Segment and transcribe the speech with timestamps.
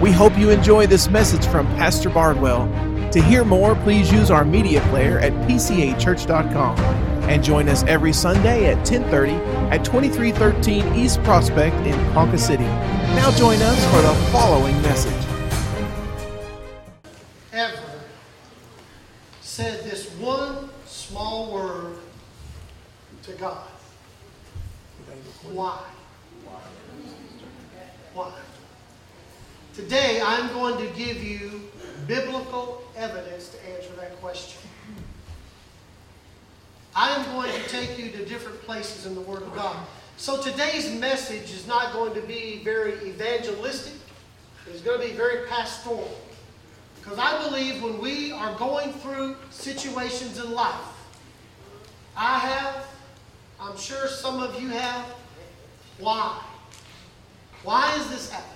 [0.00, 2.66] We hope you enjoy this message from Pastor Bardwell.
[3.12, 6.78] To hear more, please use our media player at pcachurch.com
[7.30, 9.32] and join us every Sunday at 10:30
[9.72, 12.68] at 2313 East Prospect in Ponca City.
[13.16, 15.12] Now join us for the following message.
[17.54, 17.80] ever
[19.40, 21.96] said this one small word
[23.22, 23.66] to God?
[25.52, 25.80] Why?
[28.12, 28.32] Why?
[29.76, 31.60] Today, I'm going to give you
[32.06, 34.58] biblical evidence to answer that question.
[36.94, 39.76] I am going to take you to different places in the Word of God.
[40.16, 43.92] So today's message is not going to be very evangelistic.
[44.66, 46.10] It's going to be very pastoral.
[46.98, 50.72] Because I believe when we are going through situations in life,
[52.16, 52.86] I have,
[53.60, 55.04] I'm sure some of you have,
[55.98, 56.42] why?
[57.62, 58.55] Why is this happening?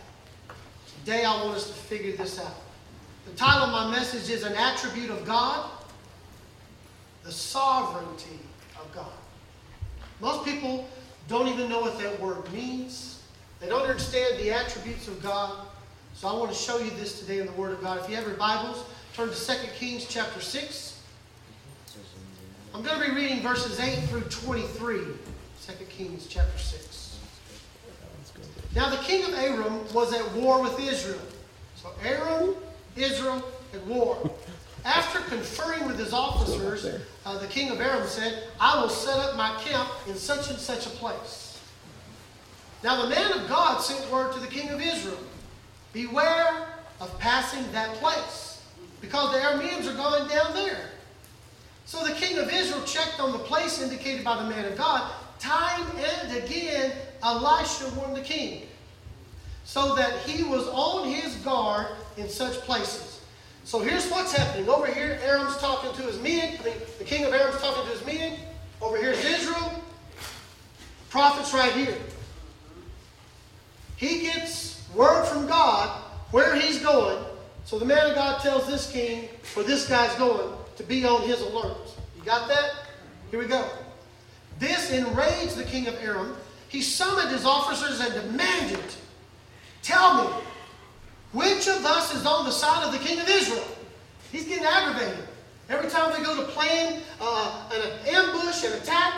[1.04, 2.54] Today I want us to figure this out.
[3.24, 5.70] The title of my message is An Attribute of God,
[7.24, 8.38] the Sovereignty
[8.78, 9.12] of God.
[10.20, 10.86] Most people
[11.26, 13.22] don't even know what that word means.
[13.60, 15.66] They don't understand the attributes of God.
[16.12, 18.00] So I want to show you this today in the Word of God.
[18.00, 21.00] If you have your Bibles, turn to 2 Kings chapter 6.
[22.74, 24.98] I'm going to be reading verses 8 through 23.
[24.98, 26.99] 2 Kings chapter 6.
[28.74, 31.20] Now the king of Aram was at war with Israel.
[31.76, 32.54] So Aram,
[32.96, 33.42] Israel,
[33.74, 34.18] at war.
[34.84, 36.86] After conferring with his officers,
[37.26, 40.58] uh, the king of Aram said, I will set up my camp in such and
[40.58, 41.60] such a place.
[42.82, 45.18] Now the man of God sent word to the king of Israel
[45.92, 46.68] Beware
[47.00, 48.62] of passing that place,
[49.00, 50.90] because the Arameans are going down there.
[51.84, 55.10] So the king of Israel checked on the place indicated by the man of God.
[55.40, 58.66] Time and again, Elisha warned the king,
[59.64, 63.20] so that he was on his guard in such places.
[63.64, 64.68] So here's what's happening.
[64.68, 66.58] Over here, Aram's talking to his men.
[66.98, 68.38] The king of Aram's talking to his men.
[68.80, 69.82] Over here is Israel.
[71.10, 71.96] Prophet's right here.
[73.96, 77.22] He gets word from God where he's going.
[77.64, 81.22] So the man of God tells this king where this guy's going to be on
[81.22, 81.94] his alert.
[82.16, 82.70] You got that?
[83.30, 83.68] Here we go.
[84.58, 86.36] This enraged the king of Aram.
[86.70, 88.84] He summoned his officers and demanded,
[89.82, 90.30] Tell me,
[91.32, 93.66] which of us is on the side of the king of Israel?
[94.30, 95.24] He's getting aggravated.
[95.68, 99.14] Every time they go to plan uh, an ambush, an attack,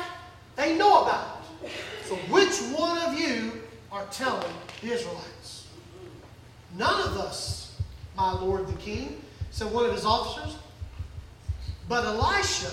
[0.56, 1.70] they know about it.
[2.06, 3.52] So which one of you
[3.90, 5.66] are telling the Israelites?
[6.78, 7.78] None of us,
[8.16, 9.20] my lord the king,
[9.50, 10.56] said one of his officers.
[11.86, 12.70] But Elisha,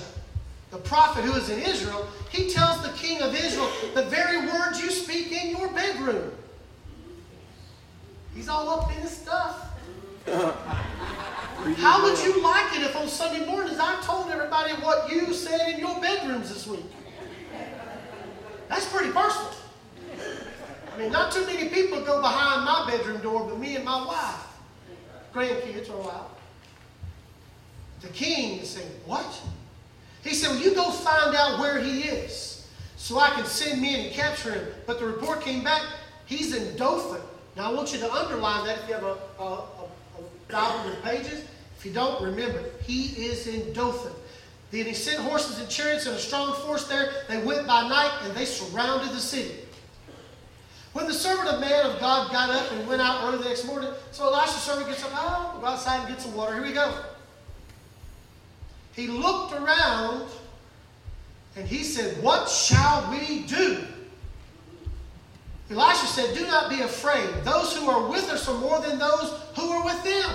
[0.71, 4.81] the prophet who is in Israel, he tells the king of Israel the very words
[4.81, 6.31] you speak in your bedroom.
[8.35, 9.65] He's all up in his stuff.
[11.77, 15.73] How would you like it if on Sunday mornings I told everybody what you said
[15.73, 16.85] in your bedrooms this week?
[18.69, 19.51] That's pretty personal.
[20.93, 24.05] I mean, not too many people go behind my bedroom door but me and my
[24.05, 24.47] wife.
[25.33, 26.31] Grandkids are allowed.
[28.01, 29.41] The king is saying, What?
[30.23, 34.01] He said, Well, you go find out where he is so I can send men
[34.01, 34.67] and capture him.
[34.85, 35.81] But the report came back,
[36.25, 37.21] he's in Dothan.
[37.55, 39.63] Now, I want you to underline that if you have a, a, a,
[40.19, 41.45] a Bible with pages.
[41.77, 44.11] If you don't, remember, he is in Dothan.
[44.71, 47.11] Then he sent horses and chariots and a strong force there.
[47.27, 49.55] They went by night and they surrounded the city.
[50.93, 53.65] When the servant of man of God got up and went out early the next
[53.65, 56.55] morning, so Elisha's servant gets up, oh, go outside and get some water.
[56.55, 56.93] Here we go.
[58.99, 60.27] He looked around
[61.55, 63.85] and he said, What shall we do?
[65.71, 67.29] Elisha said, Do not be afraid.
[67.45, 70.29] Those who are with us are more than those who are with them.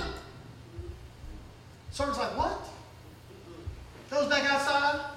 [1.91, 2.59] Servant's like, What?
[4.11, 5.11] Goes back outside.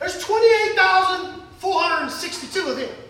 [0.00, 3.01] There's 28,462 of them.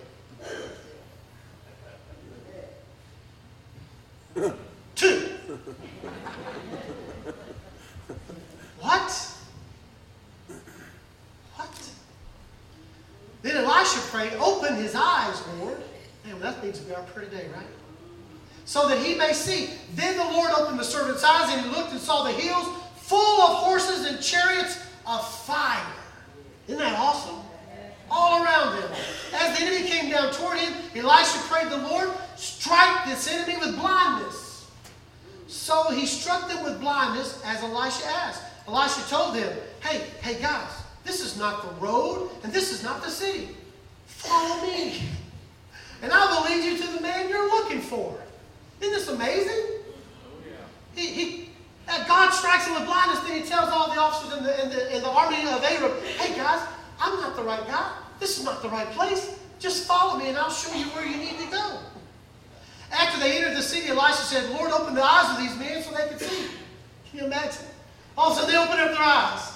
[4.94, 5.28] Two.
[8.80, 9.36] What?
[11.56, 11.90] What?
[13.42, 15.78] Then Elisha prayed, Open his eyes, Lord.
[16.24, 17.66] Man, that needs to be our prayer today, right?
[18.64, 19.70] So that he may see.
[19.94, 23.42] Then the Lord opened the servant's eyes, and he looked and saw the hills full
[23.42, 25.84] of horses and chariots of fire.
[26.68, 27.38] Isn't that awesome?
[28.10, 28.90] All around him.
[29.34, 32.10] As the enemy came down toward him, Elisha prayed the Lord,
[32.62, 34.70] strike this enemy with blindness.
[35.48, 38.42] So he struck them with blindness as Elisha asked.
[38.68, 40.70] Elisha told them, Hey, hey guys,
[41.02, 43.48] this is not the road and this is not the city.
[44.06, 45.02] Follow me,
[46.02, 48.16] and I will lead you to the man you're looking for.
[48.80, 49.80] Isn't this amazing?
[50.94, 51.48] He, he,
[51.88, 54.70] uh, God strikes him with blindness, then he tells all the officers in the, in
[54.70, 56.64] the, in the army of Aram, hey guys,
[57.00, 57.92] I'm not the right guy.
[58.20, 59.40] This is not the right place.
[59.58, 61.78] Just follow me and I'll show you where you need to go.
[62.92, 65.92] After they entered the city, Elisha said, Lord, open the eyes of these men so
[65.92, 66.48] they can see.
[67.10, 67.64] Can you imagine?
[68.16, 69.52] All of a sudden, they opened up their eyes.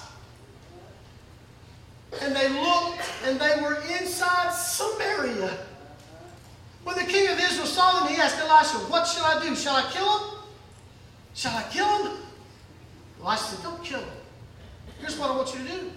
[2.21, 5.55] And they looked, and they were inside Samaria.
[6.83, 9.55] When the king of Israel saw them, he asked Elisha, What shall I do?
[9.55, 10.39] Shall I kill him?
[11.35, 12.17] Shall I kill him?
[13.21, 14.09] Elisha said, Don't kill him.
[14.99, 15.91] Here's what I want you to do.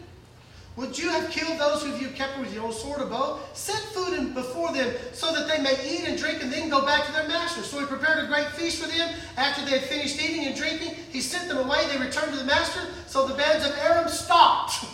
[0.77, 3.41] Would you have killed those who you kept with your own sword or bow?
[3.53, 7.05] Set food before them so that they may eat and drink and then go back
[7.07, 7.63] to their master.
[7.63, 9.15] So he prepared a great feast for them.
[9.37, 11.87] After they had finished eating and drinking, he sent them away.
[11.89, 12.81] They returned to the master.
[13.07, 14.85] So the bands of Aram stopped.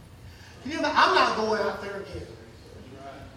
[0.66, 2.26] you know, I'm not going out there again.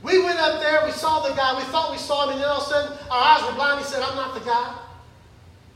[0.04, 2.48] We went up there, we saw the guy, we thought we saw him, and then
[2.48, 3.80] all of a sudden our eyes were blind.
[3.80, 4.78] He said, I'm not the guy.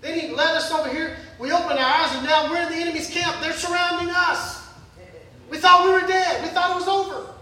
[0.02, 1.18] Then he led us over here.
[1.40, 3.38] We opened our eyes, and now we're in the enemy's camp.
[3.42, 4.59] They're surrounding us.
[5.50, 6.44] We thought we were dead.
[6.44, 7.34] We thought it was over.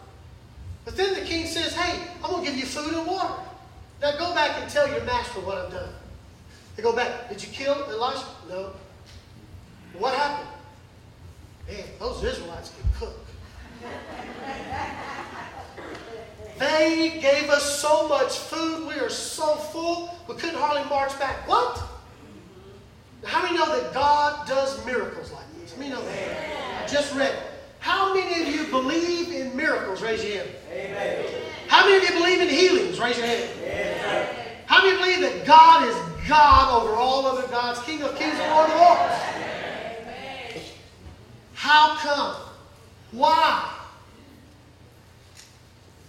[0.85, 3.33] But then the king says, Hey, I'm going to give you food and water.
[4.01, 5.93] Now go back and tell your master what I've done.
[6.75, 7.29] They go back.
[7.29, 8.25] Did you kill Elisha?
[8.47, 8.71] No.
[9.97, 10.47] What happened?
[11.67, 13.15] Man, those Israelites can cook.
[16.59, 18.87] they gave us so much food.
[18.87, 21.47] We are so full, we couldn't hardly march back.
[21.47, 21.81] What?
[23.25, 25.73] How many know that God does miracles like this?
[25.73, 26.83] How many know that?
[26.83, 27.46] I just read it.
[27.97, 30.03] How many of you believe in miracles?
[30.03, 30.49] Raise your hand.
[30.71, 31.25] Amen.
[31.67, 32.99] How many of you believe in healings?
[32.99, 33.49] Raise your hand.
[33.63, 34.35] Amen.
[34.67, 38.51] How many believe that God is God over all other gods, King of kings and
[38.53, 39.15] Lord of lords?
[41.55, 42.35] How come?
[43.13, 43.67] Why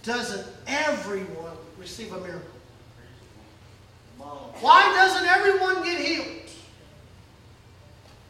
[0.03, 2.51] doesn't everyone receive a miracle?
[4.61, 6.51] Why doesn't everyone get healed?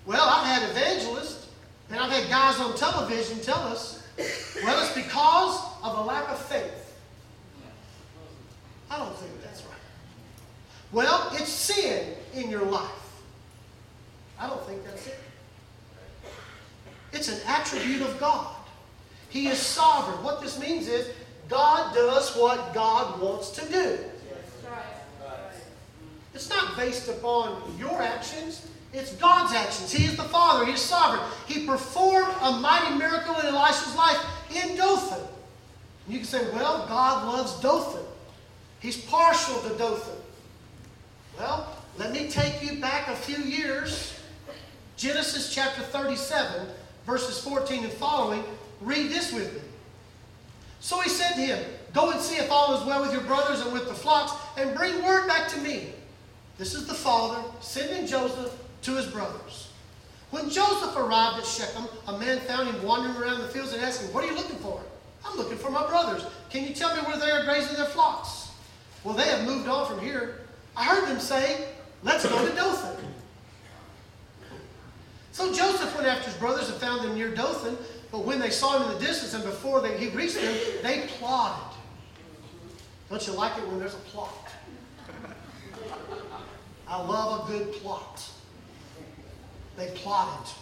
[0.06, 1.39] Well, I've had evangelists
[1.90, 4.08] and I've had guys on television tell us,
[4.64, 6.96] well, it's because of a lack of faith.
[8.92, 9.74] I don't think that's right.
[10.92, 12.90] Well, it's sin in your life.
[14.40, 15.20] I don't think that's it.
[17.12, 18.56] It's an attribute of God.
[19.30, 20.24] He is sovereign.
[20.24, 21.10] What this means is
[21.48, 24.00] God does what God wants to do.
[26.34, 28.68] It's not based upon your actions.
[28.92, 29.92] It's God's actions.
[29.92, 30.66] He is the Father.
[30.66, 31.22] He is sovereign.
[31.48, 34.18] He performed a mighty miracle in Elisha's life
[34.50, 35.20] in Dothan.
[36.06, 38.04] And you can say, well, God loves Dothan.
[38.80, 40.16] He's partial to Dothan.
[41.38, 44.20] Well, let me take you back a few years.
[44.98, 46.68] Genesis chapter 37,
[47.06, 48.44] verses 14 and following.
[48.82, 49.62] Read this with me.
[50.80, 53.62] So he said to him, Go and see if all is well with your brothers
[53.62, 55.90] and with the flocks, and bring word back to me.
[56.58, 58.54] This is the father sending Joseph
[58.84, 59.70] to his brothers.
[60.32, 64.04] When Joseph arrived at Shechem, a man found him wandering around the fields and asked
[64.04, 64.80] him, What are you looking for?
[65.26, 66.26] I'm looking for my brothers.
[66.50, 68.52] Can you tell me where they are grazing their flocks?
[69.04, 70.42] Well, they have moved on from here.
[70.78, 71.68] I heard them say,
[72.04, 73.06] Let's go to Dothan.
[75.32, 77.78] So Joseph went after his brothers and found them near Dothan.
[78.12, 81.08] But when they saw him in the distance and before they, he reached them, they
[81.08, 81.78] plotted.
[83.10, 84.34] Don't you like it when there's a plot?
[86.88, 88.30] I love a good plot.
[89.80, 90.54] They plotted.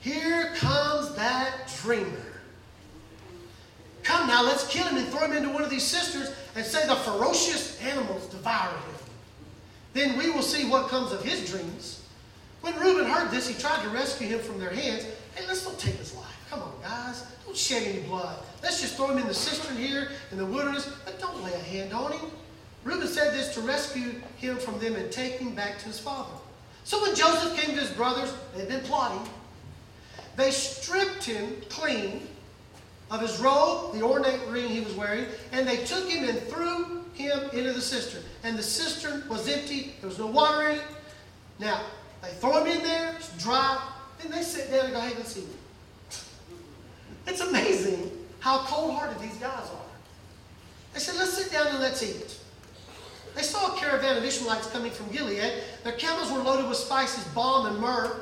[0.00, 2.06] Here comes that dreamer.
[4.04, 6.86] Come now, let's kill him and throw him into one of these cisterns and say
[6.86, 8.94] the ferocious animals devour him.
[9.94, 12.06] Then we will see what comes of his dreams.
[12.60, 15.04] When Reuben heard this, he tried to rescue him from their hands.
[15.34, 16.46] Hey, let's don't take his life.
[16.50, 17.26] Come on, guys.
[17.44, 18.38] Don't shed any blood.
[18.62, 21.58] Let's just throw him in the cistern here in the wilderness, but don't lay a
[21.58, 22.30] hand on him.
[22.84, 26.30] Reuben said this to rescue him from them and take him back to his father.
[26.84, 29.26] So when Joseph came to his brothers, they'd been plotting,
[30.36, 32.28] they stripped him clean
[33.10, 37.04] of his robe, the ornate ring he was wearing, and they took him and threw
[37.14, 38.22] him into the cistern.
[38.42, 40.84] And the cistern was empty, there was no water in it.
[41.58, 41.82] Now,
[42.22, 43.80] they throw him in there, it's dry,
[44.20, 45.44] then they sit down and go, hey, let's eat.
[47.26, 48.10] It's amazing
[48.40, 49.86] how cold hearted these guys are.
[50.92, 52.38] They said, let's sit down and let's eat.
[53.34, 55.52] They saw a caravan of Ishmaelites coming from Gilead.
[55.82, 58.20] Their camels were loaded with spices, balm, and myrrh,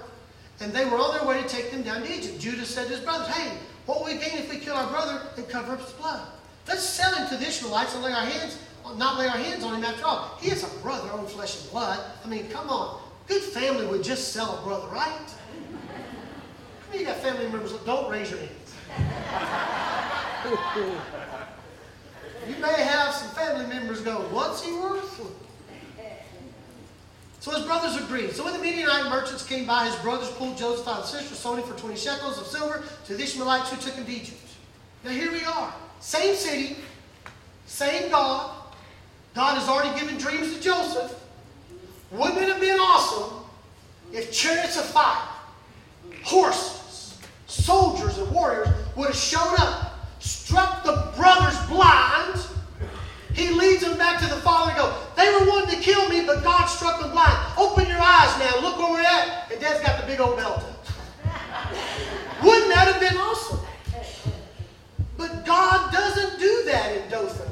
[0.60, 2.40] and they were on their way to take them down to Egypt.
[2.40, 5.22] Judah said to his brothers, Hey, what will we gain if we kill our brother
[5.36, 6.26] and cover up his blood?
[6.66, 8.58] Let's sell him to the Ishmaelites and lay our hands,
[8.96, 10.38] not lay our hands on him after all.
[10.40, 12.00] He is a brother, own flesh and blood.
[12.24, 13.02] I mean, come on.
[13.26, 15.08] Good family would just sell a brother, right?
[16.88, 18.74] I mean, you got family members that don't raise your hands.
[22.48, 25.20] You may have some family members go, What's he worth?
[27.42, 28.30] So his brothers agreed.
[28.34, 31.36] So when the Midianite merchants came by, his brothers pulled Joseph out of the cistern,
[31.36, 34.38] sold him for 20 shekels of silver to the Ishmaelites who took him to Egypt.
[35.02, 35.74] Now here we are.
[35.98, 36.76] Same city,
[37.66, 38.54] same God.
[39.34, 41.18] God has already given dreams to Joseph.
[42.12, 43.44] Wouldn't it have been awesome
[44.12, 45.26] if chariots of fire,
[46.22, 47.18] horses,
[47.48, 49.91] soldiers, and warriors would have showed up,
[50.52, 52.46] struck the brothers blind?
[53.32, 56.26] He leads them back to the father and go, They were wanting to kill me,
[56.26, 57.32] but God struck them blind.
[57.56, 58.60] Open your eyes now.
[58.60, 59.50] Look where we're at.
[59.50, 60.62] And Dad's got the big old belt.
[62.44, 63.60] Wouldn't that have been awesome?
[65.16, 67.50] But God doesn't do that in Dothan.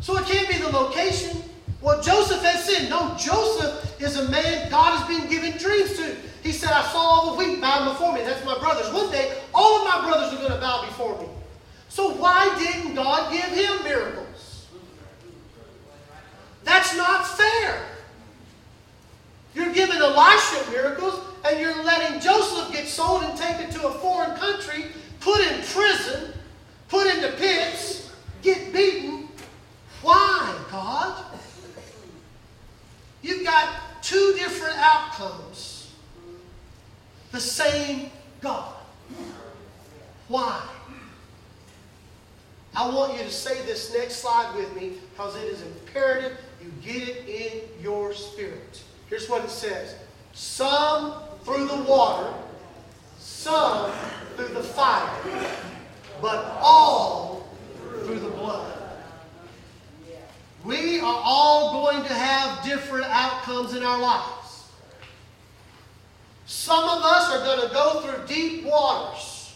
[0.00, 1.42] So it can't be the location.
[1.80, 2.90] Well, Joseph had sinned.
[2.90, 6.14] No, Joseph is a man God has been giving dreams to.
[6.44, 8.20] He said, I saw all the wheat bowing before me.
[8.22, 8.92] That's my brothers.
[8.92, 11.26] One day, all of my brothers are going to bow before me.
[12.00, 14.68] So why didn't God give him miracles?
[16.64, 17.78] That's not fair.
[19.54, 24.34] You're giving Elisha miracles, and you're letting Joseph get sold and taken to a foreign
[24.36, 24.86] country,
[25.20, 26.32] put in prison,
[26.88, 29.28] put into pits, get beaten.
[30.00, 31.22] Why, God?
[33.20, 35.92] You've got two different outcomes.
[37.30, 38.72] The same God.
[40.28, 40.66] Why?
[42.74, 46.70] I want you to say this next slide with me because it is imperative you
[46.82, 48.82] get it in your spirit.
[49.08, 49.96] Here's what it says
[50.32, 52.32] Some through the water,
[53.18, 53.90] some
[54.36, 55.10] through the fire,
[56.20, 57.48] but all
[58.04, 58.76] through the blood.
[60.64, 64.66] We are all going to have different outcomes in our lives.
[66.44, 69.54] Some of us are going to go through deep waters,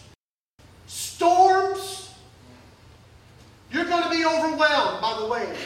[0.87, 2.03] storms.
[3.74, 5.58] You're going to be overwhelmed by the waves.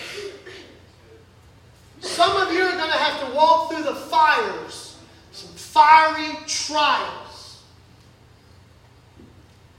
[2.00, 4.96] Some of you are going to have to walk through the fires,
[5.32, 7.62] some fiery trials.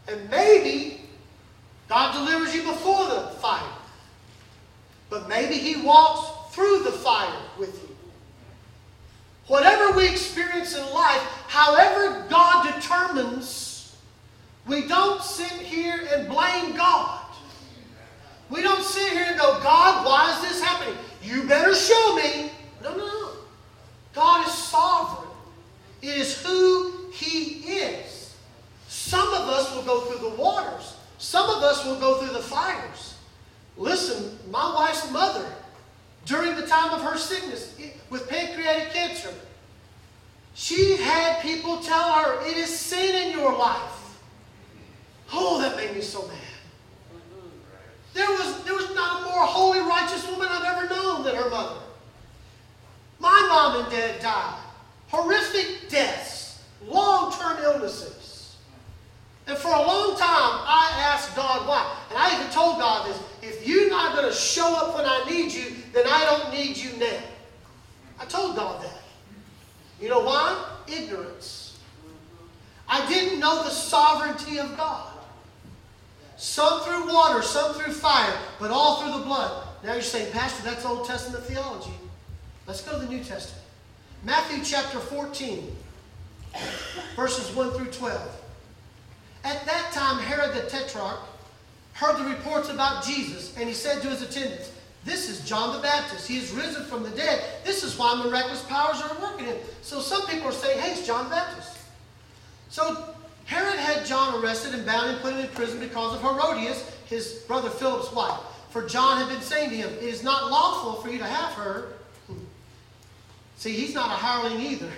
[0.08, 1.02] And maybe
[1.88, 3.74] God delivers you before the fire.
[5.10, 7.96] But maybe He walks through the fire with you.
[9.48, 13.98] Whatever we experience in life, however God determines,
[14.68, 17.19] we don't sit here and blame God.
[18.50, 20.96] We don't sit here and go, God, why is this happening?
[21.24, 22.52] You better show me.
[22.84, 23.30] No, no, no.
[24.14, 25.30] God is sovereign.
[26.02, 28.36] It is who He is.
[28.88, 30.96] Some of us will go through the waters.
[31.20, 33.16] Some of us will go through the fires.
[33.78, 35.46] Listen, my wife's mother,
[36.26, 37.78] during the time of her sickness
[38.10, 39.34] with pancreatic cancer,
[40.54, 44.18] she had people tell her, It is sin in your life.
[45.32, 46.49] Oh, that made me so mad.
[48.14, 51.50] There was, there was not a more holy, righteous woman I've ever known than her
[51.50, 51.80] mother.
[53.20, 54.60] My mom and dad died.
[55.10, 58.58] Horrific deaths, long term illnesses.
[59.48, 61.98] And for a long time, I asked God why.
[62.10, 65.26] And I even told God this if you're not going to show up when I
[65.28, 67.20] need you, then I don't need you now.
[68.20, 69.02] I told God that.
[70.00, 70.66] You know why?
[70.88, 71.80] Ignorance.
[72.88, 75.09] I didn't know the sovereignty of God.
[76.40, 79.68] Some through water, some through fire, but all through the blood.
[79.84, 81.92] Now you're saying, Pastor, that's Old Testament theology.
[82.66, 83.62] Let's go to the New Testament.
[84.24, 85.76] Matthew chapter 14,
[87.18, 88.42] verses 1 through 12.
[89.44, 91.20] At that time, Herod the Tetrarch
[91.92, 94.72] heard the reports about Jesus, and he said to his attendants,
[95.04, 96.26] This is John the Baptist.
[96.26, 97.44] He is risen from the dead.
[97.66, 99.64] This is why miraculous powers are working in him.
[99.82, 101.78] So some people are saying, Hey, it's John the Baptist.
[102.70, 103.14] So
[103.50, 107.44] Herod had John arrested and bound and put him in prison because of Herodias, his
[107.48, 108.40] brother Philip's wife.
[108.70, 111.54] For John had been saying to him, It is not lawful for you to have
[111.54, 111.94] her.
[112.28, 112.36] Hmm.
[113.58, 114.92] See, he's not a hireling either.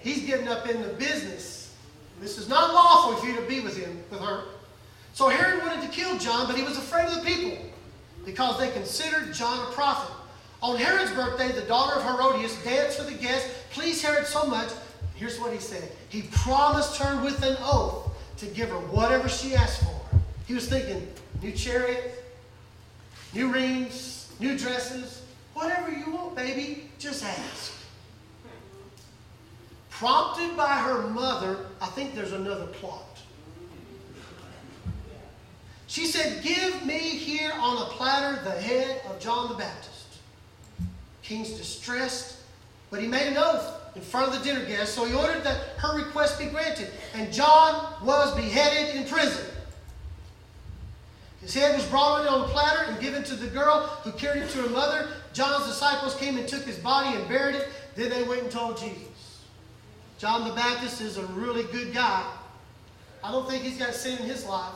[0.00, 1.74] He's getting up in the business.
[2.18, 4.44] This is not lawful for you to be with him, with her.
[5.12, 7.58] So Herod wanted to kill John, but he was afraid of the people
[8.24, 10.14] because they considered John a prophet.
[10.62, 14.70] On Herod's birthday, the daughter of Herodias danced for the guests, pleased Herod so much.
[15.16, 19.54] Here's what he said He promised her with an oath to give her whatever she
[19.54, 20.00] asked for.
[20.46, 21.08] He was thinking,
[21.42, 22.22] new chariot,
[23.34, 25.22] new rings, new dresses,
[25.54, 27.72] whatever you want, baby, just ask.
[29.90, 33.02] Prompted by her mother, I think there's another plot.
[35.86, 40.18] She said, Give me here on a platter the head of John the Baptist.
[41.22, 42.36] King's distressed,
[42.90, 45.56] but he made an oath in front of the dinner guests, so he ordered that
[45.78, 46.90] her request be granted.
[47.14, 49.46] And John was beheaded in prison.
[51.40, 54.50] His head was brought on a platter and given to the girl who carried it
[54.50, 55.08] to her mother.
[55.32, 57.68] John's disciples came and took his body and buried it.
[57.94, 59.42] Then they went and told Jesus.
[60.18, 62.30] John the Baptist is a really good guy.
[63.24, 64.74] I don't think he's got sin in his life.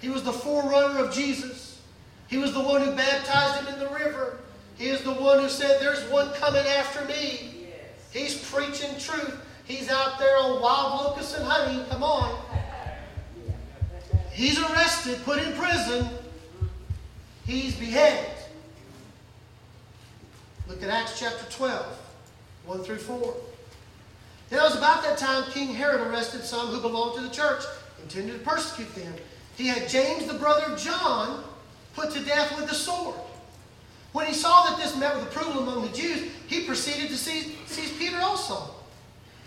[0.00, 1.80] He was the forerunner of Jesus.
[2.26, 4.38] He was the one who baptized him in the river.
[4.76, 7.61] He is the one who said, There's one coming after me.
[8.12, 9.40] He's preaching truth.
[9.64, 11.84] He's out there on wild locusts and honey.
[11.88, 12.38] Come on.
[14.32, 16.08] He's arrested, put in prison.
[17.46, 18.30] He's beheaded.
[20.68, 21.86] Look at Acts chapter 12,
[22.66, 23.36] 1 through 4.
[24.50, 27.62] Now, it was about that time King Herod arrested some who belonged to the church,
[28.02, 29.14] intended to persecute them.
[29.56, 31.44] He had James, the brother of John,
[31.94, 33.16] put to death with the sword.
[34.12, 37.56] When he saw that this met with approval among the Jews, he proceeded to seize,
[37.66, 38.70] seize Peter also.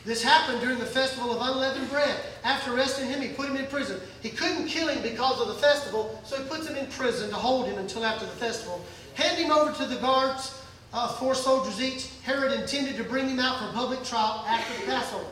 [0.06, 2.16] This happened during the festival of unleavened bread.
[2.44, 4.00] After arresting him, he put him in prison.
[4.22, 7.36] He couldn't kill him because of the festival, so he puts him in prison to
[7.36, 8.86] hold him until after the festival.
[9.16, 10.62] Hand him over to the guards,
[10.94, 12.10] uh, four soldiers each.
[12.24, 15.26] Herod intended to bring him out for public trial after the Passover.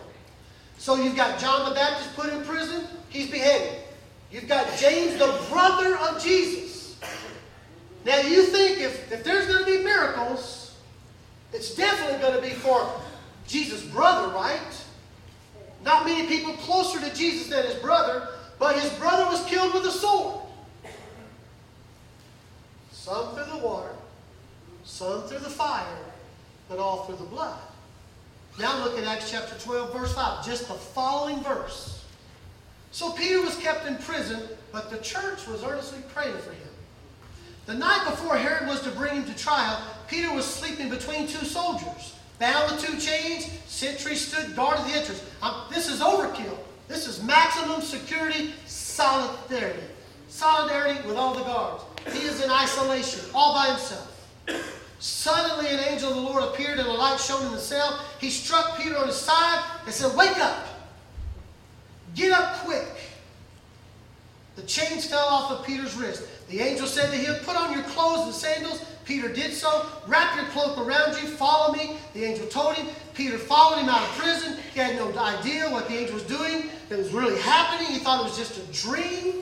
[0.79, 3.79] So you've got John the Baptist put in prison, he's beheaded.
[4.31, 6.72] You've got James, the brother of Jesus.
[8.05, 10.75] Now you think if, if there's going to be miracles,
[11.53, 12.89] it's definitely going to be for
[13.47, 14.59] Jesus' brother, right?
[15.83, 18.27] Not many people closer to Jesus than his brother,
[18.59, 20.39] but his brother was killed with a sword.
[22.91, 23.91] Some through the water,
[24.85, 25.97] some through the fire,
[26.69, 27.59] but all through the blood.
[28.59, 32.05] Now look at Acts chapter 12, verse 5, just the following verse.
[32.91, 36.62] So Peter was kept in prison, but the church was earnestly praying for him.
[37.65, 41.45] The night before Herod was to bring him to trial, Peter was sleeping between two
[41.45, 42.13] soldiers.
[42.39, 45.23] Bound with two chains, sentries stood guard at the entrance.
[45.41, 46.57] Um, this is overkill.
[46.87, 49.83] This is maximum security, solidarity.
[50.27, 51.83] Solidarity with all the guards.
[52.11, 54.09] He is in isolation, all by himself.
[54.99, 58.03] Suddenly, an angel of the Lord appeared, and a light shone in the cell.
[58.19, 60.67] He struck Peter on his side and said, Wake up!
[62.15, 62.87] Get up quick!
[64.55, 66.23] The chains fell off of Peter's wrist.
[66.53, 68.85] The angel said to him, Put on your clothes and sandals.
[69.05, 69.87] Peter did so.
[70.05, 71.27] Wrap your cloak around you.
[71.27, 71.97] Follow me.
[72.13, 72.85] The angel told him.
[73.15, 74.59] Peter followed him out of prison.
[74.71, 77.87] He had no idea what the angel was doing, that was really happening.
[77.87, 79.41] He thought it was just a dream.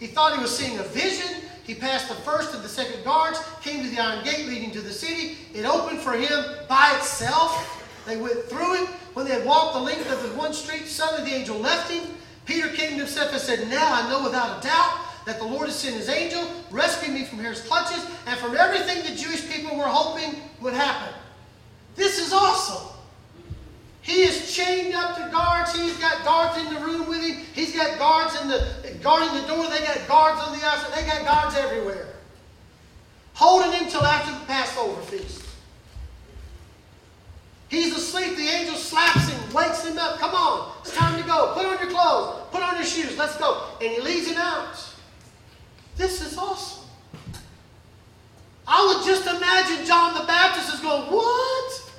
[0.00, 1.42] He thought he was seeing a vision.
[1.66, 4.80] He passed the first and the second guards, came to the iron gate leading to
[4.80, 5.36] the city.
[5.52, 7.84] It opened for him by itself.
[8.06, 8.88] They went through it.
[9.12, 12.14] When they had walked the length of the one street, suddenly the angel left him.
[12.46, 15.66] Peter came to himself and said, Now I know without a doubt that the Lord
[15.66, 19.76] has sent his angel, rescued me from Herod's clutches, and from everything the Jewish people
[19.76, 21.12] were hoping would happen.
[21.96, 22.94] This is awesome.
[24.02, 25.74] He is chained up to guards.
[25.74, 27.44] He's got guards in the room with him.
[27.54, 28.64] He's got guards in the
[29.02, 29.66] guarding the door.
[29.68, 30.96] They got guards on the outside.
[30.96, 32.06] They got guards everywhere.
[33.34, 35.42] Holding him till after the Passover feast.
[37.68, 38.36] He's asleep.
[38.36, 40.20] The angel slaps him, wakes him up.
[40.20, 41.52] Come on, it's time to go.
[41.54, 42.46] Put on your clothes.
[42.52, 43.18] Put on your shoes.
[43.18, 43.64] Let's go.
[43.82, 44.95] And he leads him out.
[45.96, 46.88] This is awesome.
[48.68, 51.92] I would just imagine John the Baptist is going, What?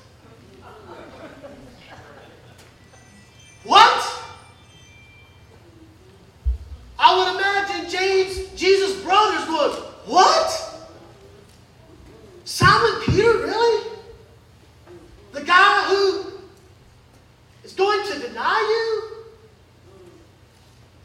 [3.63, 4.23] What?
[6.99, 9.71] I would imagine James, Jesus' brothers going,
[10.05, 10.63] What?
[12.45, 13.91] Simon Peter, really?
[15.33, 16.31] The guy who
[17.63, 19.25] is going to deny you?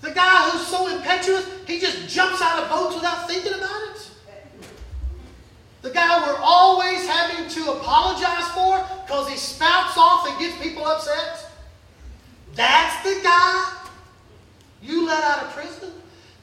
[0.03, 4.11] The guy who's so impetuous, he just jumps out of boats without thinking about it?
[5.81, 10.87] The guy we're always having to apologize for because he spouts off and gets people
[10.87, 11.51] upset?
[12.55, 13.73] That's the guy
[14.83, 15.91] you let out of prison?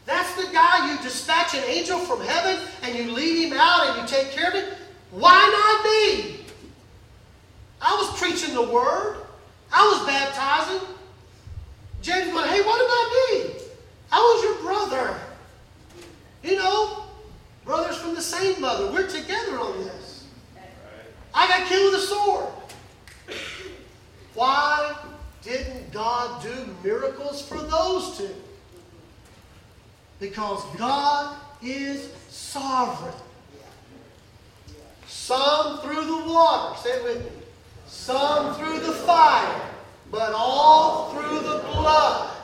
[0.05, 4.01] That's the guy you dispatch an angel from heaven and you lead him out and
[4.01, 4.65] you take care of him?
[5.11, 6.39] Why not me?
[7.81, 9.17] I was preaching the word.
[9.71, 10.87] I was baptizing.
[12.01, 13.58] James went, hey, what about me?
[14.11, 15.19] I was your brother.
[16.43, 17.03] You know,
[17.65, 18.91] brothers from the same mother.
[18.91, 20.25] We're together on this.
[21.33, 22.45] I got killed with a sword.
[24.33, 24.95] Why
[25.43, 28.35] didn't God do miracles for those two?
[30.19, 33.13] Because God is sovereign.
[35.07, 37.31] Some through the water, say it with me.
[37.87, 39.61] Some through the fire,
[40.11, 42.38] but all through the blood.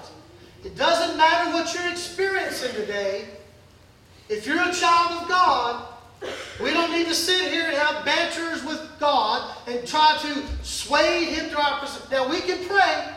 [0.65, 3.25] It doesn't matter what you're experiencing today.
[4.29, 5.85] If you're a child of God,
[6.59, 11.25] we don't need to sit here and have banters with God and try to sway
[11.25, 12.07] Him to our position.
[12.09, 13.13] Now, we can pray,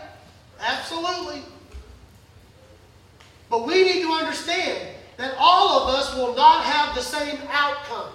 [0.60, 1.40] absolutely.
[3.48, 8.12] But we need to understand that all of us will not have the same outcome.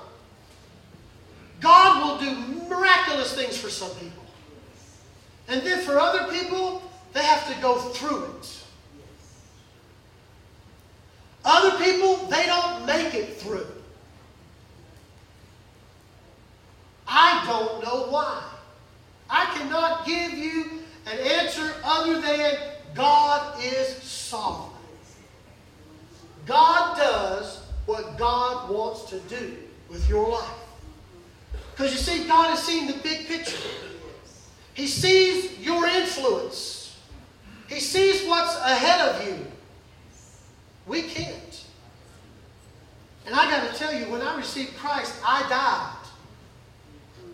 [1.59, 4.25] God will do miraculous things for some people.
[5.47, 8.62] And then for other people, they have to go through it.
[11.45, 13.67] Other people, they don't make it through.
[17.07, 18.43] I don't know why.
[19.29, 22.57] I cannot give you an answer other than
[22.93, 24.71] God is sovereign.
[26.45, 29.57] God does what God wants to do
[29.89, 30.49] with your life.
[31.71, 33.57] Because you see, God has seen the big picture.
[34.73, 36.97] He sees your influence.
[37.67, 39.45] He sees what's ahead of you.
[40.87, 41.65] We can't.
[43.25, 45.95] And I got to tell you, when I received Christ, I died.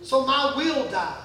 [0.04, 1.24] So my will died.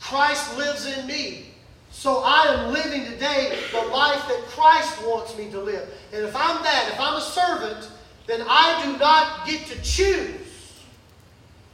[0.00, 1.46] Christ lives in me.
[1.90, 5.88] So I am living today the life that Christ wants me to live.
[6.12, 7.90] And if I'm that, if I'm a servant,
[8.26, 10.80] then I do not get to choose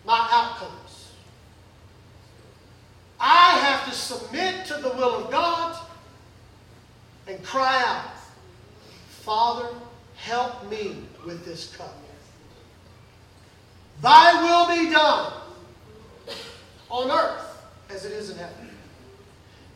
[0.05, 1.13] my outcomes.
[3.21, 5.79] I have to submit to the will of God
[7.27, 8.16] and cry out,
[9.27, 9.67] Father,
[10.15, 11.93] help me with this cup.
[14.01, 15.33] Thy will be done
[16.89, 17.61] on earth
[17.91, 18.71] as it is in heaven.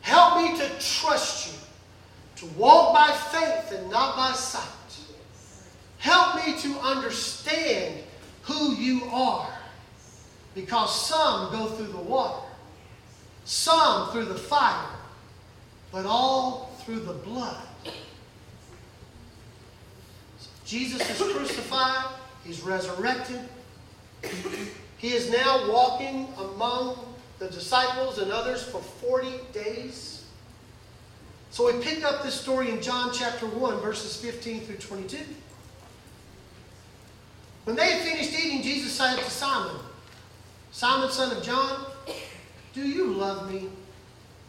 [0.03, 1.59] Help me to trust you,
[2.37, 4.63] to walk by faith and not by sight.
[5.99, 8.05] Help me to understand
[8.43, 9.53] who you are.
[10.55, 12.47] Because some go through the water,
[13.47, 14.91] some through the fire,
[15.91, 17.67] but all through the blood.
[20.71, 22.07] Jesus is crucified,
[22.45, 23.41] he's resurrected.
[24.99, 26.97] He is now walking among
[27.41, 30.27] the disciples and others for 40 days.
[31.51, 35.19] So we pick up this story in John chapter 1, verses 15 through 22.
[37.65, 39.75] When they had finished eating, Jesus said to Simon,
[40.71, 41.85] Simon, son of John,
[42.75, 43.69] do you love me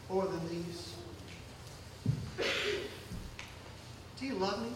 [0.08, 0.94] more than these?
[4.20, 4.68] Do you love me?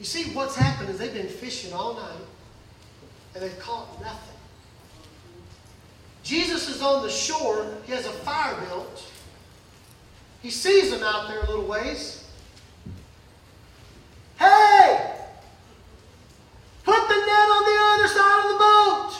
[0.00, 2.26] You see, what's happened is they've been fishing all night
[3.34, 4.36] and they've caught nothing.
[6.22, 7.66] Jesus is on the shore.
[7.84, 9.04] He has a fire built.
[10.42, 12.26] He sees them out there a little ways.
[14.38, 15.16] Hey!
[16.82, 19.12] Put the net on the other side of the boat.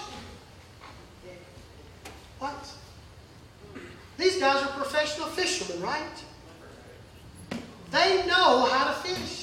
[2.38, 2.72] What?
[4.16, 6.24] These guys are professional fishermen, right?
[7.90, 9.40] They know how to fish.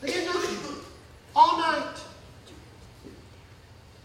[0.00, 0.58] They get nothing
[1.34, 1.96] all night.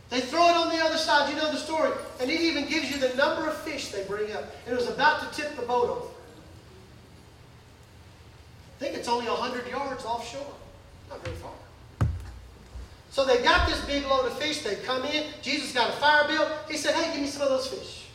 [0.10, 1.30] They throw it on the other side.
[1.30, 1.92] You know the story.
[2.20, 4.46] And it even gives you the number of fish they bring up.
[4.68, 6.08] It was about to tip the boat over.
[8.76, 9.28] I think it's only
[10.04, 10.54] 100 yards offshore.
[11.10, 11.52] Not very far.
[13.12, 14.62] So they got this big load of fish.
[14.64, 15.26] They come in.
[15.42, 16.50] Jesus got a fire built.
[16.68, 18.06] He said, hey, give me some of those fish.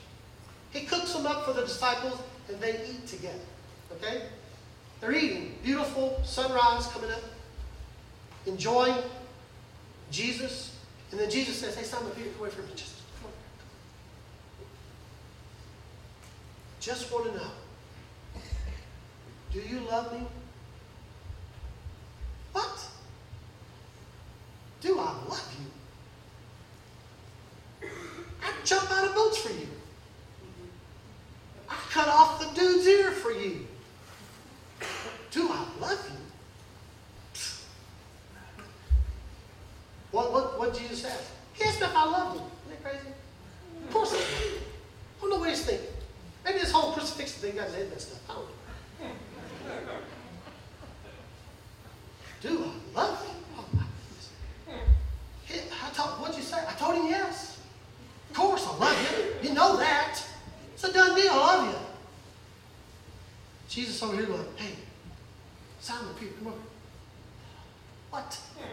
[0.70, 3.38] He cooks them up for the disciples, and they eat together.
[3.92, 4.22] Okay?
[5.00, 5.54] They're eating.
[5.62, 7.22] Beautiful sunrise coming up.
[8.46, 8.96] Enjoying
[10.10, 10.76] Jesus.
[11.10, 12.72] And then Jesus says, hey, Simon Peter, come away from me.
[12.74, 13.32] Just, come on.
[16.80, 17.50] Just want to know.
[19.52, 20.26] Do you love me?
[22.58, 22.78] What?
[24.80, 25.66] Do I love you?
[28.42, 29.68] I'd jump out of boats for you.
[31.70, 33.64] I'd cut off the dude's ear for you.
[35.30, 36.16] Do I love you?
[40.10, 41.30] What, what, what Jesus ask?
[41.52, 42.46] He asked if I loved him.
[42.66, 43.12] Isn't that crazy?
[43.86, 44.58] Of course I love him.
[44.58, 45.86] I don't know what he's thinking.
[46.44, 48.48] Maybe this whole crucifixion thing got his head messed up.
[49.00, 49.92] I don't know.
[52.40, 53.36] Do I love him?
[53.56, 53.82] Oh my
[55.48, 55.72] goodness.
[55.82, 56.58] I told, what'd you say?
[56.66, 57.60] I told him yes.
[58.30, 59.48] Of course I love you.
[59.48, 60.22] You know that.
[60.74, 61.32] It's a done deal.
[61.32, 61.78] I love you.
[63.68, 64.74] Jesus over here going, hey,
[65.80, 66.56] Simon Peter, come over.
[68.10, 68.40] What?
[68.56, 68.68] Hmm.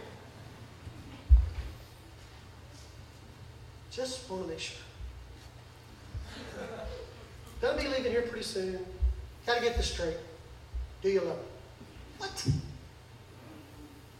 [3.91, 4.77] Just want to make sure.
[7.61, 8.85] Gonna be leaving here pretty soon.
[9.45, 10.17] Gotta get this straight.
[11.01, 11.43] Do you love me?
[12.17, 12.47] What?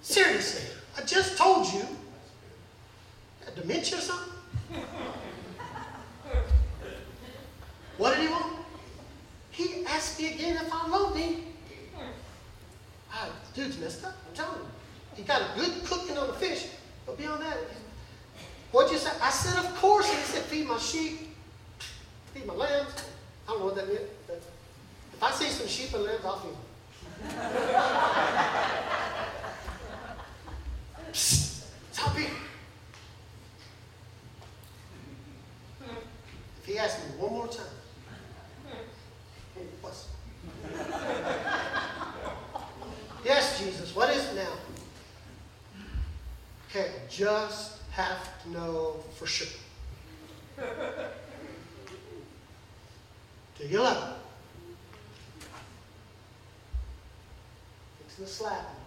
[0.06, 0.62] Seriously,
[0.96, 1.82] I just told you.
[3.44, 4.34] Got dementia or something?
[7.98, 8.54] What did he want?
[9.50, 11.38] He asked me again if I loved him.
[13.12, 14.14] I, dude's messed up.
[14.30, 14.68] I'm telling you.
[15.16, 16.68] He got a good cooking on the fish,
[17.08, 17.58] but beyond that,
[18.72, 19.10] what'd you say?
[19.20, 20.08] I said, of course.
[20.08, 21.30] And he said, feed my sheep,
[22.32, 22.94] feed my lambs.
[23.48, 24.02] I don't know what that meant.
[24.30, 29.26] If I see some sheep and lambs, I'll feed them.
[31.16, 32.30] Psst, stop here.
[36.60, 37.66] If he asks me one more time,
[39.58, 40.08] oh, what's
[43.24, 43.96] Yes, Jesus.
[43.96, 44.58] What is it now?
[46.70, 49.48] Okay, just have to know for sure.
[53.58, 54.14] Do you love him?
[58.18, 58.85] To slap.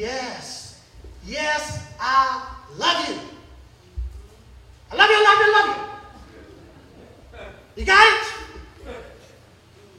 [0.00, 0.80] Yes.
[1.26, 3.14] Yes, I love you.
[4.90, 5.80] I love you, I love you, I love you.
[7.80, 8.32] You got it?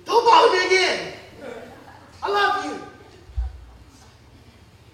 [0.05, 1.13] Don't bother me again.
[2.21, 2.79] I love you.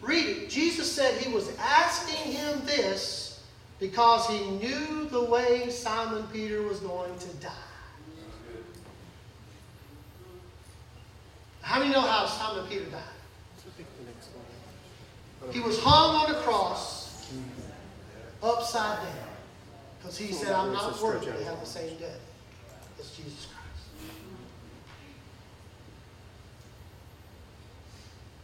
[0.01, 0.49] Read it.
[0.49, 3.43] Jesus said he was asking him this
[3.79, 7.51] because he knew the way Simon Peter was going to die.
[11.61, 13.16] How many know how Simon Peter died?
[15.51, 17.31] He was hung on the cross
[18.43, 19.27] upside down
[19.99, 22.19] because he said, I'm not worthy to have the same death
[22.99, 24.13] as Jesus Christ.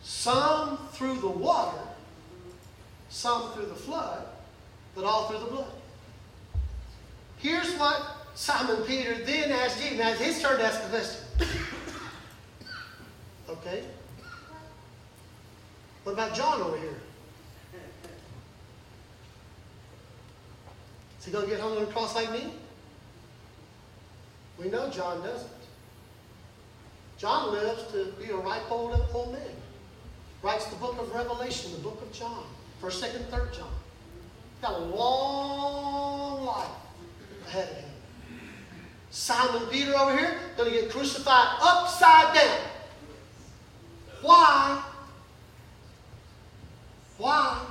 [0.01, 1.79] Some through the water,
[3.09, 4.25] some through the flood,
[4.95, 5.71] but all through the blood.
[7.37, 8.01] Here's what
[8.35, 9.97] Simon Peter then asked Jesus.
[9.97, 11.21] Now it's his turn to ask the question.
[13.49, 13.83] Okay?
[16.03, 16.99] What about John over here?
[21.19, 22.51] Is he going to get hung on the cross like me?
[24.59, 25.49] We know John doesn't.
[27.17, 29.41] John lives to be a ripe old, old man.
[30.41, 32.43] Writes the book of Revelation, the book of John,
[32.81, 33.71] 1st, 2nd, 3rd John.
[34.61, 36.67] Got a long life
[37.47, 37.89] ahead of him.
[39.09, 42.59] Simon Peter over here, going to get crucified upside down.
[44.21, 44.83] Why?
[47.17, 47.65] Why?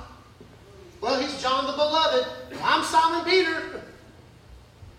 [1.01, 2.27] Well, he's John the Beloved.
[2.63, 3.81] I'm Simon Peter.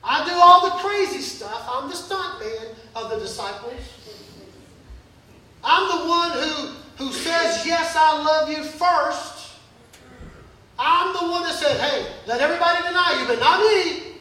[0.02, 1.66] I do all the crazy stuff.
[1.70, 3.72] I'm the stunt man of the disciples.
[5.62, 9.52] I'm the one who, who says, Yes, I love you first.
[10.78, 14.18] I'm the one that said, Hey, let everybody deny you, but not me.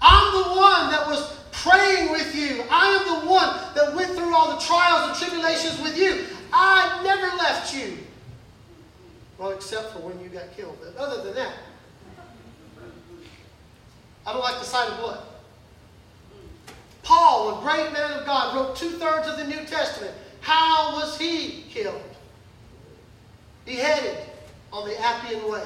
[0.00, 2.62] I'm the one that was praying with you.
[2.70, 6.26] I am the one that went through all the trials and tribulations with you.
[6.52, 7.98] I never left you.
[9.38, 10.76] Well, except for when you got killed.
[10.82, 11.54] But other than that,
[14.26, 15.24] I don't like the sight of blood.
[17.02, 20.12] Paul, a great man of God, wrote two thirds of the New Testament.
[20.40, 22.02] How was he killed?
[23.64, 24.18] Beheaded
[24.72, 25.64] on the Appian Way.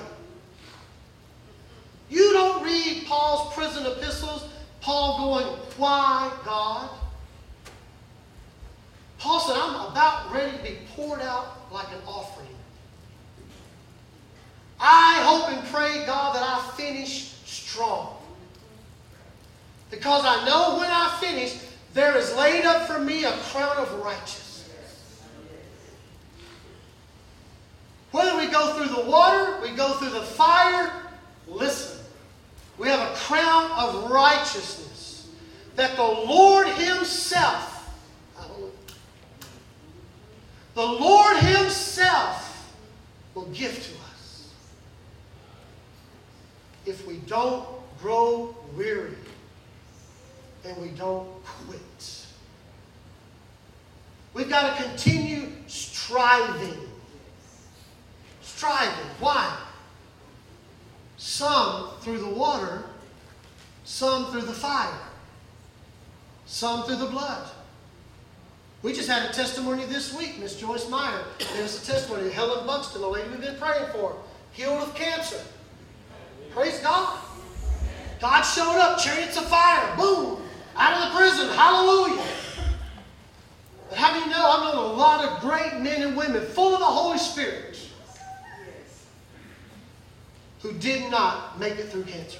[2.10, 4.48] You don't read Paul's prison epistles,
[4.80, 5.46] Paul going,
[5.78, 6.90] Why, God?
[9.18, 12.51] Paul said, I'm about ready to be poured out like an offering.
[14.84, 18.16] I hope and pray, God, that I finish strong.
[19.90, 21.56] Because I know when I finish,
[21.94, 25.22] there is laid up for me a crown of righteousness.
[28.10, 30.92] Whether we go through the water, we go through the fire,
[31.46, 32.00] listen.
[32.76, 35.28] We have a crown of righteousness
[35.76, 37.68] that the Lord Himself,
[40.74, 42.74] the Lord Himself
[43.34, 44.52] will give to us
[46.86, 47.66] if we don't
[48.00, 49.14] grow weary
[50.64, 52.26] and we don't quit.
[54.34, 56.78] We've got to continue striving.
[58.40, 59.06] Striving.
[59.20, 59.58] Why?
[61.16, 62.84] Some through the water,
[63.84, 64.98] some through the fire,
[66.46, 67.48] some through the blood.
[68.82, 71.22] We just had a testimony this week, Miss Joyce Meyer.
[71.54, 74.16] There's a testimony Helen Buxton, the lady we've been praying for,
[74.52, 75.40] healed of cancer.
[76.54, 77.18] Praise God.
[78.20, 80.40] God showed up, chariots of fire, boom,
[80.76, 82.22] out of the prison, hallelujah.
[83.88, 84.46] But how do you know?
[84.46, 87.78] I've known a lot of great men and women full of the Holy Spirit
[90.60, 92.38] who did not make it through cancer.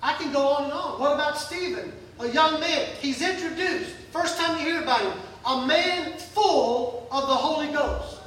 [0.00, 1.00] I can go on and on.
[1.00, 1.92] What about Stephen?
[2.20, 2.88] A young man.
[3.00, 3.90] He's introduced.
[4.12, 5.18] First time you hear about him.
[5.44, 8.17] A man full of the Holy Ghost.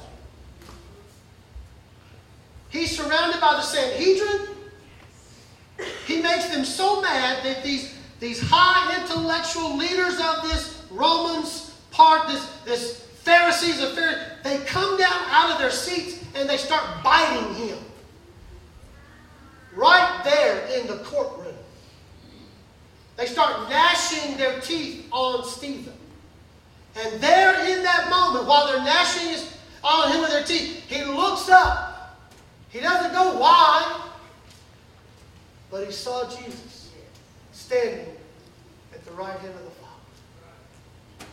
[2.72, 4.48] He's surrounded by the Sanhedrin.
[6.06, 12.28] He makes them so mad that these, these high intellectual leaders of this Romans part,
[12.28, 17.04] this, this Pharisees of Pharisees, they come down out of their seats and they start
[17.04, 17.78] biting him.
[19.74, 21.54] Right there in the courtroom.
[23.18, 25.92] They start gnashing their teeth on Stephen.
[26.96, 31.04] And there in that moment, while they're gnashing his, on him with their teeth, he
[31.04, 31.91] looks up.
[32.72, 34.08] He doesn't know why,
[35.70, 36.90] but he saw Jesus
[37.52, 38.06] standing
[38.94, 41.28] at the right hand of the Father.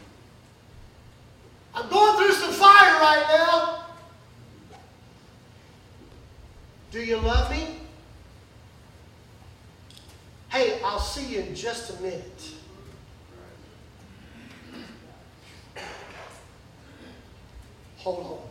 [1.73, 3.85] I'm going through some fire right now.
[6.91, 7.77] Do you love me?
[10.49, 12.51] Hey, I'll see you in just a minute.
[17.97, 18.48] Hold on.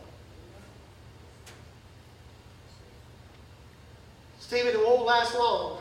[4.49, 5.77] Stephen, it won't last long.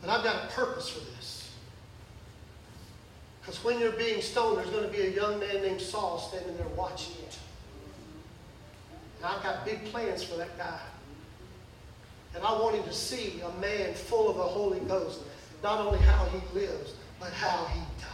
[0.00, 1.50] But I've got a purpose for this.
[3.40, 6.56] Because when you're being stoned, there's going to be a young man named Saul standing
[6.56, 7.36] there watching it.
[9.16, 10.78] And I've got big plans for that guy.
[12.36, 15.22] And I want him to see a man full of the Holy Ghost,
[15.60, 18.12] not only how he lives, but how he dies.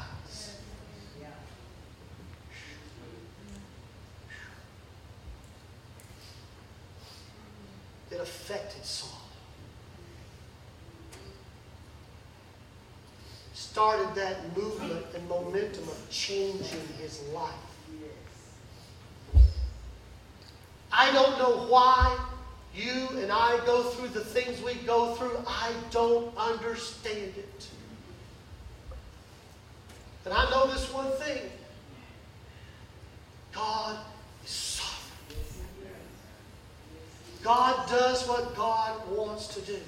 [8.10, 9.10] It affected Saul.
[13.78, 17.54] Started that movement and momentum of changing his life.
[20.90, 22.18] I don't know why
[22.74, 25.38] you and I go through the things we go through.
[25.46, 27.68] I don't understand it.
[30.24, 31.48] And I know this one thing
[33.52, 33.96] God
[34.44, 35.94] is sovereign.
[37.44, 39.78] God does what God wants to do.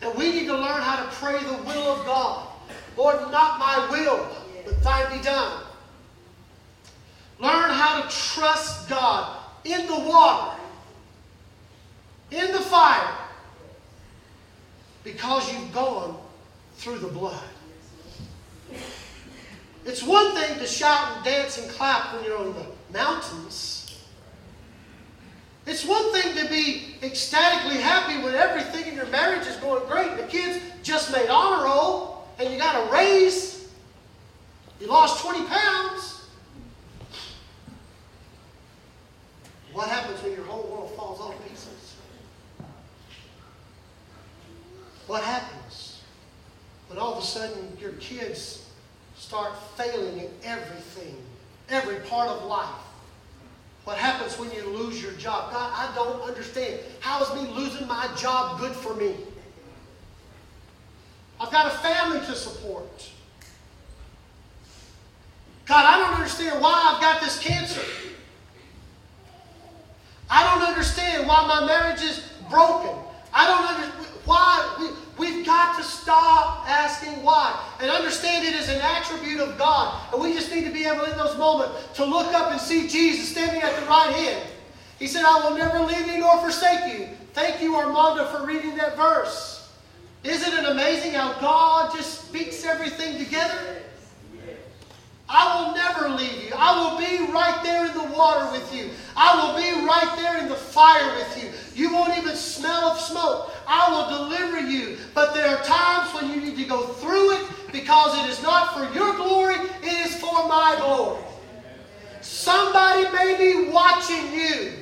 [0.00, 2.48] And we need to learn how to pray the will of God.
[2.96, 4.28] Lord, not my will,
[4.64, 5.62] but thine be done.
[7.38, 10.60] Learn how to trust God in the water,
[12.30, 13.14] in the fire,
[15.04, 16.18] because you've gone
[16.76, 17.42] through the blood.
[19.84, 23.77] It's one thing to shout and dance and clap when you're on the mountains.
[25.68, 30.16] It's one thing to be ecstatically happy when everything in your marriage is going great.
[30.16, 33.68] The kids just made honor roll and you got a raise.
[34.80, 36.24] You lost 20 pounds.
[39.74, 41.96] What happens when your whole world falls off pieces?
[45.06, 46.00] What happens
[46.86, 48.70] when all of a sudden your kids
[49.18, 51.14] start failing in everything,
[51.68, 52.87] every part of life?
[53.88, 55.50] What happens when you lose your job?
[55.50, 56.80] God, I don't understand.
[57.00, 59.14] How is me losing my job good for me?
[61.40, 63.10] I've got a family to support.
[65.64, 67.80] God, I don't understand why I've got this cancer.
[70.28, 72.77] I don't understand why my marriage is broken.
[80.18, 82.88] And we just need to be able in those moments to look up and see
[82.88, 84.42] Jesus standing at the right hand.
[84.98, 87.06] He said, I will never leave you nor forsake you.
[87.34, 89.70] Thank you, Armando, for reading that verse.
[90.24, 93.77] Isn't it amazing how God just speaks everything together?
[95.28, 96.52] I will never leave you.
[96.56, 98.90] I will be right there in the water with you.
[99.14, 101.50] I will be right there in the fire with you.
[101.74, 103.52] You won't even smell of smoke.
[103.66, 104.96] I will deliver you.
[105.14, 108.74] But there are times when you need to go through it because it is not
[108.74, 111.22] for your glory, it is for my glory.
[112.22, 114.72] Somebody may be watching you.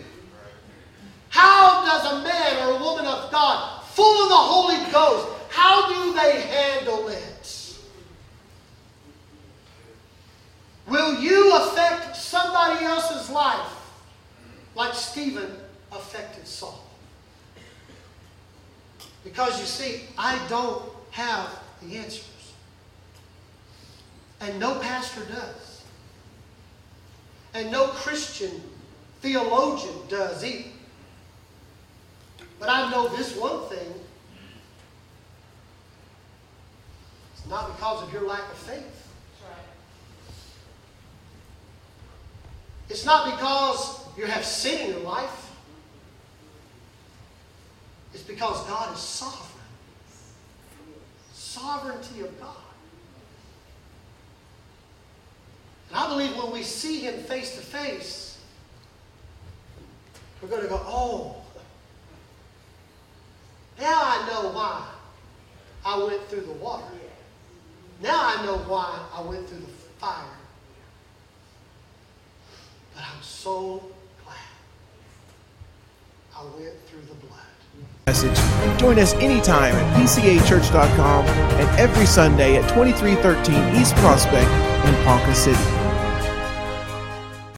[1.28, 5.88] How does a man or a woman of God, full of the Holy Ghost, how
[5.88, 7.35] do they handle it?
[10.86, 13.72] Will you affect somebody else's life
[14.74, 15.50] like Stephen
[15.90, 16.84] affected Saul?
[19.24, 21.50] Because you see, I don't have
[21.82, 22.52] the answers.
[24.40, 25.82] And no pastor does.
[27.54, 28.62] And no Christian
[29.22, 30.68] theologian does either.
[32.60, 33.94] But I know this one thing.
[37.34, 39.05] It's not because of your lack of faith.
[42.88, 45.50] It's not because you have sin in your life.
[48.14, 49.64] It's because God is sovereign.
[51.32, 52.56] Sovereignty of God.
[55.88, 58.38] And I believe when we see Him face to face,
[60.40, 61.36] we're going to go, oh,
[63.78, 64.86] now I know why
[65.84, 66.84] I went through the water.
[68.02, 69.66] Now I know why I went through the
[69.98, 70.24] fire.
[72.96, 73.82] But I'm so
[74.24, 74.36] glad
[76.34, 77.44] I went through the blood.
[78.06, 78.80] Message.
[78.80, 84.50] Join us anytime at pcachurch.com and every Sunday at 2313 East Prospect
[84.88, 85.75] in Ponca City.